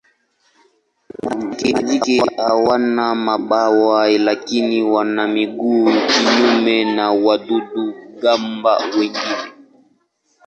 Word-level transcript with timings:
Majike 1.63 2.25
hawana 2.37 3.15
mabawa 3.15 4.09
lakini 4.09 4.83
wana 4.83 5.27
miguu 5.27 5.89
kinyume 6.07 6.85
na 6.95 7.11
wadudu-gamba 7.11 8.77
wengine. 8.99 9.51